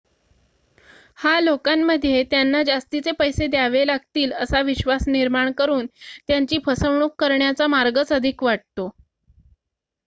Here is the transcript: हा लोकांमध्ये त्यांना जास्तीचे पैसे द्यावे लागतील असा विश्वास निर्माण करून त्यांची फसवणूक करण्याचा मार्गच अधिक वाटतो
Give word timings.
हा 1.17 1.39
लोकांमध्ये 1.39 2.23
त्यांना 2.31 2.61
जास्तीचे 2.63 3.11
पैसे 3.19 3.47
द्यावे 3.47 3.85
लागतील 3.87 4.31
असा 4.33 4.61
विश्वास 4.63 5.07
निर्माण 5.07 5.51
करून 5.57 5.85
त्यांची 6.27 6.59
फसवणूक 6.65 7.13
करण्याचा 7.19 7.67
मार्गच 7.67 8.13
अधिक 8.13 8.43
वाटतो 8.43 8.89